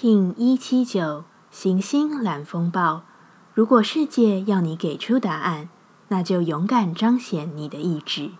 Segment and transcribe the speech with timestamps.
[0.00, 3.02] King 一七九行星蓝风暴。
[3.52, 5.68] 如果世界要你给出答案，
[6.08, 8.30] 那就勇敢彰显你的意志。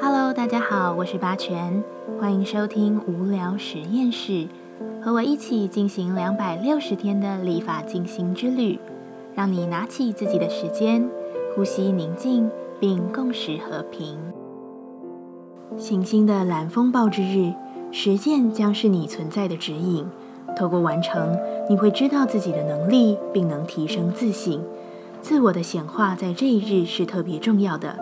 [0.00, 1.82] Hello，大家好，我是八全，
[2.20, 4.46] 欢迎收听无聊实验室，
[5.02, 8.78] 和我一起进行两百六十天的立法进行之旅，
[9.34, 11.10] 让你拿起自己的时间，
[11.56, 12.48] 呼吸宁静，
[12.78, 14.33] 并共识和平。
[15.76, 17.52] 行星的蓝风暴之日，
[17.90, 20.06] 实践将是你存在的指引。
[20.56, 21.36] 透过完成，
[21.68, 24.60] 你会知道自己的能力，并能提升自信。
[25.20, 27.98] 自我的显化在这一日是特别重要的。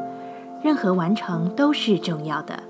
[0.63, 2.63] 任何完成都是重要的，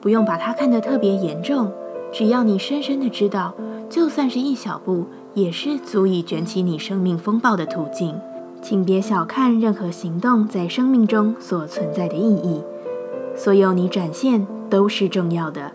[0.00, 1.72] 不用把它看得特别严重。
[2.12, 3.54] 只要你深深的知道，
[3.88, 8.14] 就算是一小步，也是足以卷起你生命风暴的途径。
[8.60, 12.62] 请别小看任何行动在生命中所存在的意义。
[13.42, 15.72] 所有你展现都是重要的，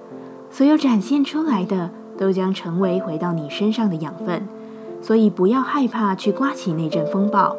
[0.49, 4.47] 所有展现出来的都将成为回到你身上的养分。
[5.01, 7.57] 所以不要害怕去刮起那阵风暴，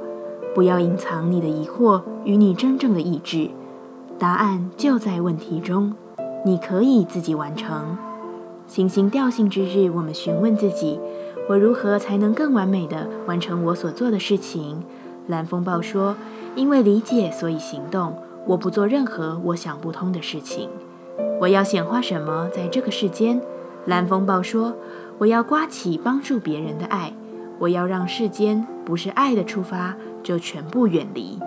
[0.54, 3.50] 不要隐藏你的疑惑与你真正的意志。
[4.18, 5.92] 答案就在问题中，
[6.42, 7.98] 你可以自己完成。
[8.66, 10.98] 行星调性之日，我们询问自己：
[11.50, 14.82] 我如何才能更完美的完成我所做的事情？
[15.26, 16.16] 蓝风暴说：
[16.54, 18.14] 因为理解，所以行动。
[18.46, 20.68] 我不做任何我想不通的事情。
[21.40, 23.40] 我要显化什么在这个世间？
[23.86, 24.74] 蓝风暴说
[25.18, 27.12] ：“我要刮起帮助别人的爱。
[27.58, 31.38] 我要让世间不是爱的出发，就全部远离。”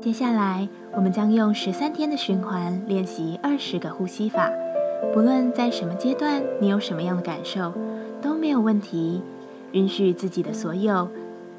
[0.00, 4.50] 接下来，我们将用十三天的循环练习二十个呼吸法。
[5.12, 7.72] 不论在什么阶段，你有什么样的感受，
[8.22, 9.22] 都没有问题。
[9.72, 11.08] 允许自己的所有，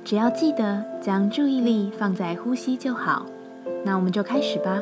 [0.04, 3.26] 只要记得将注意力放在呼吸就好。
[3.84, 4.80] 那我们就开始吧。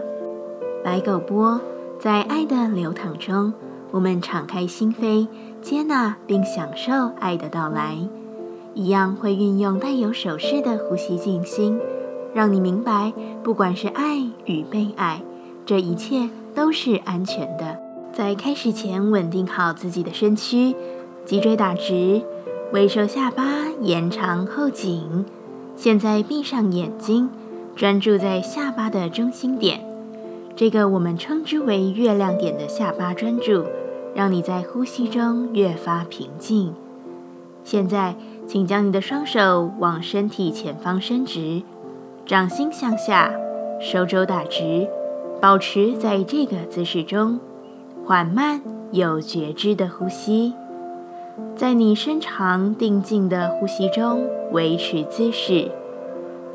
[0.84, 1.60] 白狗波，
[2.00, 3.54] 在爱的流淌中，
[3.92, 5.28] 我们敞开心扉，
[5.62, 7.98] 接纳并享受爱的到来。
[8.74, 11.78] 一样会运用带有手势的呼吸静心，
[12.34, 13.12] 让你明白，
[13.44, 15.22] 不管是爱与被爱，
[15.66, 17.78] 这一切都是安全的。
[18.14, 20.76] 在开始前，稳定好自己的身躯，
[21.26, 22.22] 脊椎打直。
[22.72, 23.44] 微收下巴，
[23.82, 25.26] 延长后颈。
[25.76, 27.28] 现在闭上眼睛，
[27.76, 29.84] 专注在下巴的中心点，
[30.56, 33.66] 这个我们称之为月亮点的下巴专注，
[34.14, 36.76] 让你在呼吸中越发平静。
[37.64, 38.16] 现在，
[38.46, 41.64] 请将你的双手往身体前方伸直，
[42.28, 43.34] 掌心向下，
[43.82, 44.88] 手肘打直，
[45.42, 47.40] 保持在这个姿势中，
[48.06, 50.54] 缓慢有觉知的呼吸。
[51.56, 55.70] 在你深长定静的呼吸中维持姿势，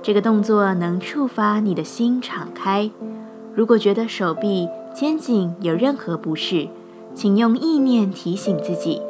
[0.02, 2.90] 这个动作能触发你的心敞开。
[3.54, 6.68] 如果觉得手臂、肩颈有任何不适，
[7.14, 9.00] 请用意念提醒自己，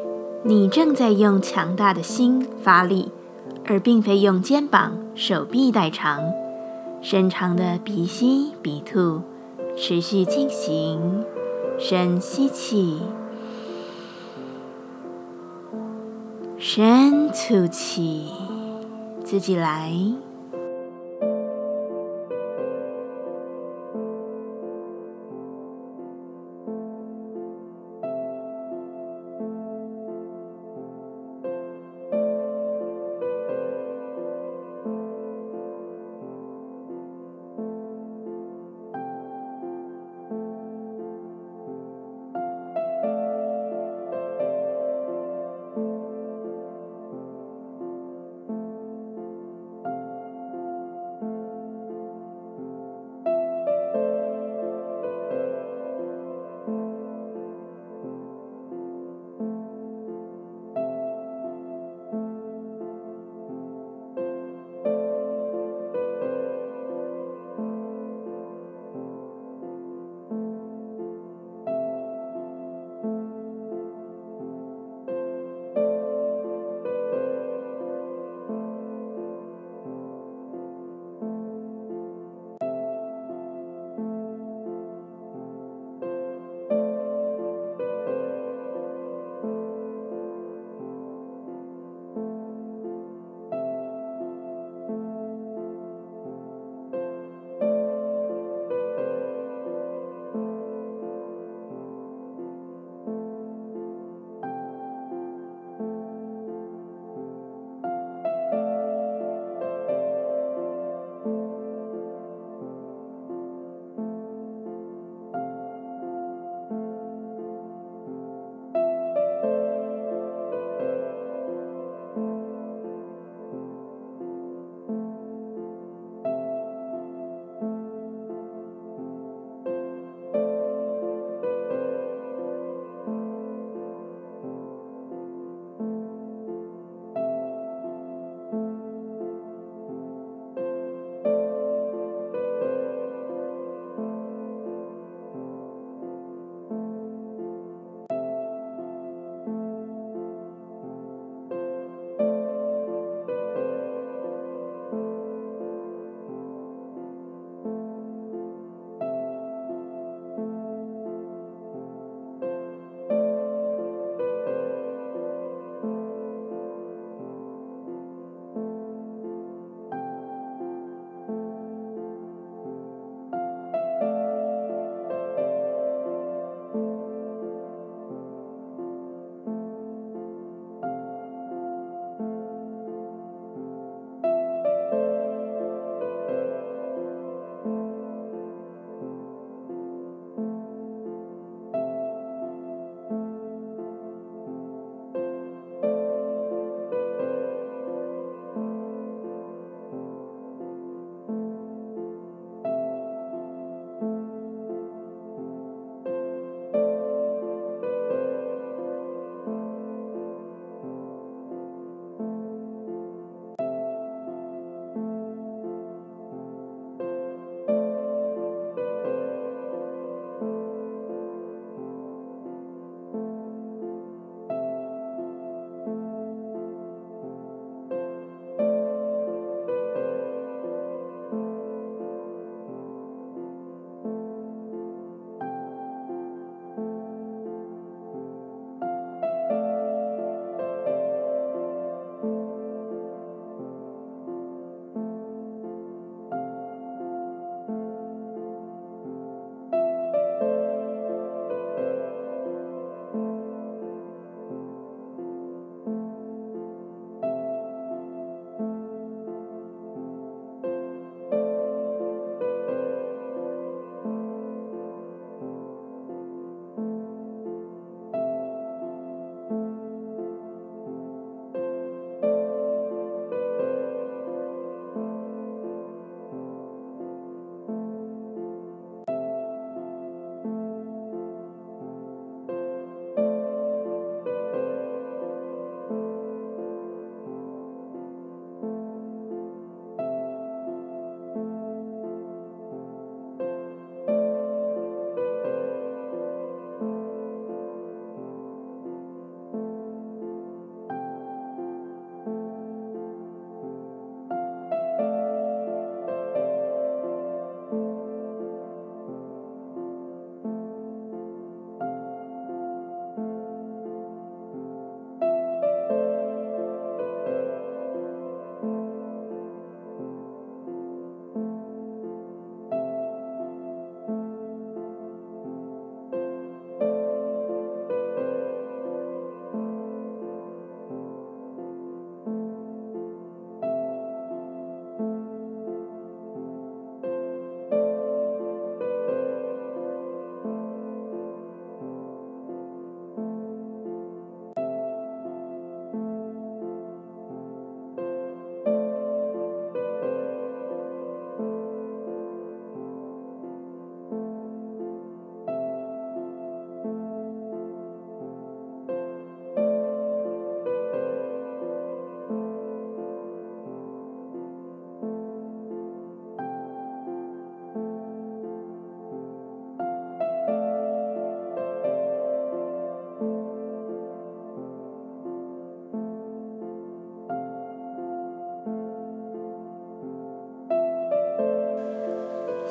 [0.42, 3.10] 你正在用强大的心发力，
[3.66, 6.20] 而并非用肩膀、手臂代偿。
[7.00, 9.20] 深长的鼻吸鼻吐，
[9.76, 11.24] 持续进行。
[11.78, 12.98] 深吸气。
[16.66, 18.24] 深吐气，
[19.22, 19.92] 自己来。